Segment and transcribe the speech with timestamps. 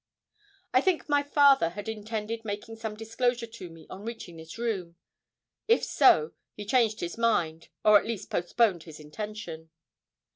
[0.73, 4.95] I think my father had intended making some disclosure to me on reaching this room.
[5.67, 9.69] If so, he changed his mind, or at least postponed his intention.